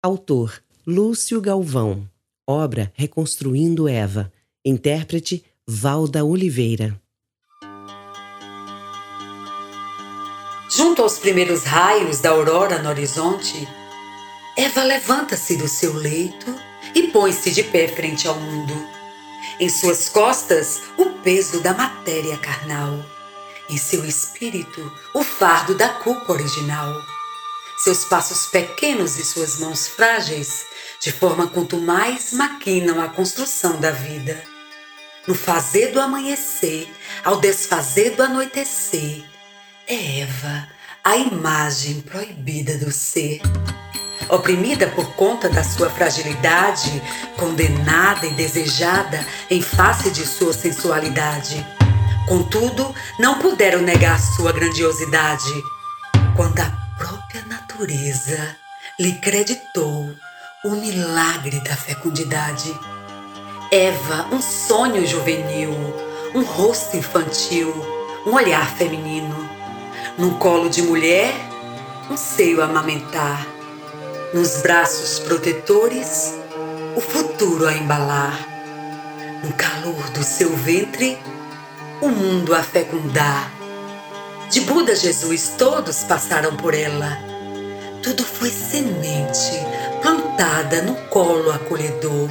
Autor 0.00 0.62
Lúcio 0.86 1.40
Galvão. 1.40 2.08
Obra 2.46 2.92
Reconstruindo 2.94 3.88
Eva. 3.88 4.32
Intérprete 4.64 5.44
Valda 5.66 6.24
Oliveira. 6.24 6.96
Junto 10.70 11.02
aos 11.02 11.18
primeiros 11.18 11.64
raios 11.64 12.20
da 12.20 12.30
aurora 12.30 12.80
no 12.80 12.90
horizonte, 12.90 13.66
Eva 14.56 14.84
levanta-se 14.84 15.56
do 15.56 15.66
seu 15.66 15.92
leito 15.92 16.46
e 16.94 17.08
põe-se 17.08 17.50
de 17.50 17.64
pé 17.64 17.88
frente 17.88 18.28
ao 18.28 18.38
mundo. 18.38 18.74
Em 19.58 19.68
suas 19.68 20.08
costas, 20.08 20.80
o 20.96 21.06
peso 21.24 21.60
da 21.60 21.74
matéria 21.74 22.38
carnal. 22.38 23.04
Em 23.68 23.76
seu 23.76 24.04
espírito, 24.04 24.80
o 25.12 25.24
fardo 25.24 25.74
da 25.74 25.88
culpa 25.88 26.34
original 26.34 26.94
seus 27.78 28.04
passos 28.04 28.46
pequenos 28.46 29.18
e 29.18 29.24
suas 29.24 29.58
mãos 29.60 29.86
frágeis, 29.86 30.66
de 31.00 31.12
forma 31.12 31.46
quanto 31.46 31.76
mais 31.78 32.32
maquinam 32.32 33.00
a 33.00 33.08
construção 33.08 33.78
da 33.78 33.92
vida. 33.92 34.42
No 35.26 35.34
fazer 35.34 35.92
do 35.92 36.00
amanhecer, 36.00 36.92
ao 37.24 37.38
desfazer 37.38 38.16
do 38.16 38.22
anoitecer, 38.22 39.22
é 39.86 40.20
Eva, 40.20 40.68
a 41.04 41.16
imagem 41.16 42.00
proibida 42.00 42.76
do 42.78 42.90
ser. 42.90 43.40
Oprimida 44.28 44.88
por 44.88 45.14
conta 45.14 45.48
da 45.48 45.62
sua 45.62 45.88
fragilidade, 45.88 47.02
condenada 47.38 48.26
e 48.26 48.30
desejada 48.30 49.24
em 49.48 49.62
face 49.62 50.10
de 50.10 50.26
sua 50.26 50.52
sensualidade. 50.52 51.64
Contudo, 52.26 52.94
não 53.18 53.38
puderam 53.38 53.80
negar 53.80 54.20
sua 54.20 54.52
grandiosidade. 54.52 55.52
Quando 56.36 56.60
a 56.60 56.87
própria 56.98 57.42
natureza 57.46 58.56
lhe 58.98 59.12
creditou 59.12 60.12
o 60.64 60.70
milagre 60.70 61.60
da 61.60 61.76
fecundidade. 61.76 62.74
Eva, 63.70 64.26
um 64.32 64.42
sonho 64.42 65.06
juvenil, 65.06 65.72
um 66.34 66.42
rosto 66.42 66.96
infantil, 66.96 67.72
um 68.26 68.34
olhar 68.34 68.68
feminino. 68.76 69.48
Num 70.18 70.36
colo 70.38 70.68
de 70.68 70.82
mulher, 70.82 71.32
um 72.10 72.16
seio 72.16 72.60
amamentar. 72.60 73.46
Nos 74.34 74.60
braços 74.60 75.20
protetores, 75.20 76.34
o 76.96 77.00
futuro 77.00 77.68
a 77.68 77.72
embalar. 77.72 78.36
No 79.44 79.52
calor 79.52 80.10
do 80.10 80.24
seu 80.24 80.50
ventre, 80.56 81.16
o 82.02 82.08
mundo 82.08 82.52
a 82.54 82.62
fecundar 82.62 83.57
de 84.50 84.60
Buda 84.62 84.94
Jesus, 84.94 85.54
todos 85.58 86.04
passaram 86.04 86.56
por 86.56 86.72
ela. 86.72 87.18
Tudo 88.02 88.24
foi 88.24 88.50
semente 88.50 89.52
plantada 90.00 90.80
no 90.82 90.94
colo 91.08 91.50
acolhedor. 91.50 92.30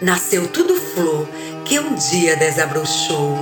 Nasceu 0.00 0.46
tudo 0.48 0.76
flor 0.76 1.28
que 1.64 1.80
um 1.80 1.94
dia 1.94 2.36
desabrochou. 2.36 3.36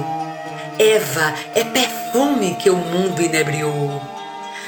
Eva 0.79 1.35
é 1.55 1.65
perfume 1.65 2.57
que 2.57 2.71
o 2.71 2.77
mundo 2.77 3.21
inebriou. 3.21 4.01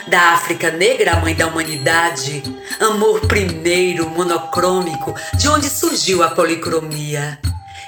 Da 0.06 0.34
África 0.34 0.70
negra, 0.70 1.16
mãe 1.16 1.34
da 1.34 1.46
humanidade, 1.46 2.42
amor 2.78 3.20
primeiro, 3.26 4.10
monocrômico, 4.10 5.14
de 5.34 5.48
onde 5.48 5.70
surgiu 5.70 6.22
a 6.22 6.28
policromia. 6.28 7.38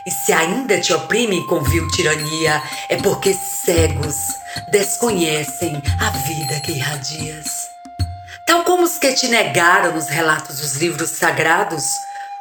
E 0.07 0.11
se 0.11 0.33
ainda 0.33 0.81
te 0.81 0.93
oprimem 0.93 1.45
com 1.47 1.61
vil 1.63 1.89
tirania, 1.89 2.63
é 2.89 2.97
porque 2.97 3.35
cegos 3.35 4.37
desconhecem 4.71 5.83
a 6.01 6.11
vida 6.11 6.61
que 6.61 6.71
irradias. 6.71 7.69
Tal 8.47 8.63
como 8.63 8.85
os 8.85 8.99
que 8.99 9.13
te 9.15 9.27
negaram 9.27 9.93
nos 9.93 10.07
relatos 10.07 10.61
dos 10.61 10.77
livros 10.77 11.11
sagrados 11.11 11.85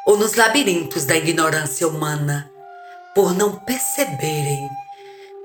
ou 0.05 0.16
nos 0.16 0.35
labirintos 0.35 1.05
da 1.05 1.17
ignorância 1.17 1.88
humana, 1.88 2.47
por 3.16 3.33
não 3.33 3.55
perceberem 3.55 4.69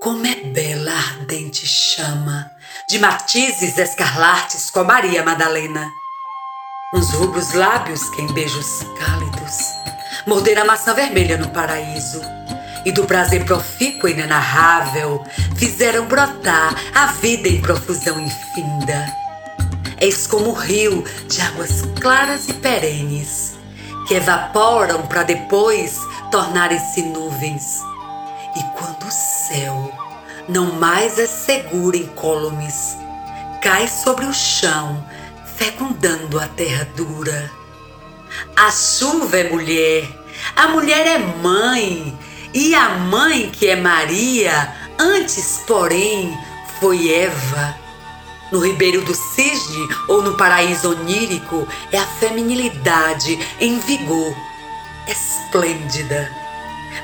como 0.02 0.26
é 0.26 0.34
bela 0.34 0.92
a 0.92 0.98
ardente 0.98 1.66
chama 1.66 2.50
de 2.90 2.98
matizes 2.98 3.78
escarlates 3.78 4.70
com 4.70 4.84
Maria 4.84 5.22
Madalena. 5.22 5.90
Nos 6.92 7.10
rubros 7.12 7.54
lábios 7.54 8.10
que 8.10 8.20
em 8.20 8.32
beijos 8.34 8.80
cálidos 8.98 9.80
morder 10.26 10.58
a 10.58 10.64
maçã 10.64 10.94
vermelha 10.94 11.36
no 11.36 11.48
paraíso. 11.48 12.20
E 12.84 12.92
do 12.92 13.04
prazer 13.04 13.44
profícuo 13.44 14.08
e 14.08 14.12
inenarrável 14.12 15.22
fizeram 15.56 16.06
brotar 16.06 16.74
a 16.94 17.06
vida 17.06 17.48
em 17.48 17.60
profusão 17.60 18.18
infinda. 18.18 19.06
És 19.98 20.26
como 20.26 20.50
o 20.50 20.54
rio 20.54 21.04
de 21.28 21.42
águas 21.42 21.82
claras 22.00 22.48
e 22.48 22.54
perenes, 22.54 23.58
que 24.08 24.14
evaporam 24.14 25.06
para 25.06 25.22
depois 25.22 25.98
tornarem-se 26.30 27.02
nuvens. 27.02 27.80
E 28.56 28.62
quando 28.78 29.06
o 29.06 29.10
céu 29.10 29.92
não 30.48 30.72
mais 30.72 31.18
é 31.18 31.26
seguro 31.26 31.96
em 31.96 32.06
columes, 32.06 32.96
cai 33.62 33.86
sobre 33.86 34.24
o 34.24 34.32
chão, 34.32 35.04
fecundando 35.56 36.40
a 36.40 36.48
terra 36.48 36.88
dura. 36.96 37.59
A 38.56 38.70
chuva 38.70 39.38
é 39.38 39.48
mulher, 39.48 40.08
a 40.56 40.68
mulher 40.68 41.06
é 41.06 41.18
mãe, 41.18 42.18
e 42.52 42.74
a 42.74 42.88
mãe, 42.90 43.50
que 43.50 43.68
é 43.68 43.76
Maria, 43.76 44.74
antes, 44.98 45.62
porém, 45.66 46.36
foi 46.80 47.12
Eva. 47.12 47.76
No 48.50 48.58
Ribeiro 48.58 49.02
do 49.02 49.14
Cisne 49.14 49.88
ou 50.08 50.22
no 50.22 50.36
paraíso 50.36 50.90
onírico 50.90 51.68
é 51.92 51.98
a 51.98 52.04
feminilidade 52.04 53.38
em 53.60 53.78
vigor, 53.78 54.34
esplêndida. 55.06 56.28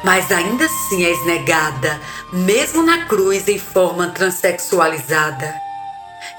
Mas 0.03 0.33
ainda 0.33 0.65
assim 0.65 1.05
és 1.05 1.25
negada, 1.25 2.01
mesmo 2.33 2.83
na 2.83 3.05
cruz 3.07 3.47
em 3.47 3.59
forma 3.59 4.09
transexualizada. 4.09 5.55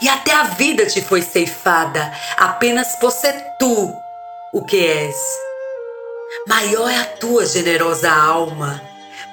E 0.02 0.10
até 0.10 0.34
a 0.34 0.44
vida 0.44 0.86
te 0.86 1.02
foi 1.02 1.22
ceifada 1.22 2.12
apenas 2.38 2.98
por 2.98 3.12
ser 3.12 3.34
tu 3.58 4.07
o 4.54 4.64
que 4.64 4.86
és. 4.86 5.16
Maior 6.48 6.90
é 6.90 6.98
a 6.98 7.06
tua 7.06 7.46
generosa 7.46 8.12
alma, 8.12 8.82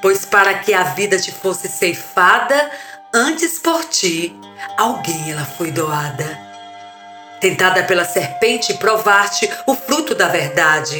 pois 0.02 0.24
para 0.24 0.54
que 0.58 0.74
a 0.74 0.84
vida 0.84 1.18
te 1.18 1.32
fosse 1.32 1.68
ceifada, 1.68 2.70
antes 3.12 3.58
por 3.58 3.84
ti, 3.84 4.38
alguém 4.76 5.30
ela 5.30 5.44
foi 5.44 5.70
doada. 5.70 6.38
Tentada 7.40 7.82
pela 7.82 8.04
serpente, 8.04 8.74
provar-te 8.74 9.48
o 9.66 9.74
fruto 9.74 10.14
da 10.14 10.28
verdade, 10.28 10.98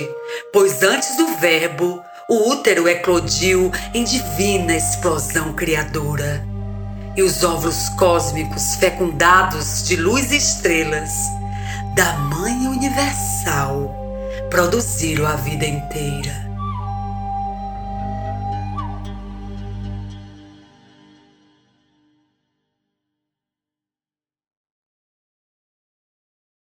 pois 0.53 0.83
antes 0.83 1.17
do 1.17 1.37
Verbo, 1.37 2.03
o 2.29 2.51
útero 2.51 2.89
eclodiu 2.89 3.73
em 3.93 4.05
divina 4.05 4.77
explosão 4.77 5.53
criadora. 5.55 6.45
E 7.17 7.23
os 7.23 7.45
óvulos 7.45 7.89
cósmicos 7.91 8.75
fecundados 8.77 9.87
de 9.87 9.97
luz 9.97 10.33
e 10.33 10.37
estrelas, 10.37 11.13
da 11.95 12.13
Mãe 12.15 12.67
Universal, 12.67 14.04
produziram 14.51 15.27
a 15.27 15.37
vida 15.37 15.67
inteira. 15.67 16.54